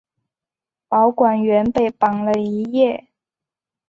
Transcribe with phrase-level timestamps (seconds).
[0.87, 3.09] 保管员被绑了一夜。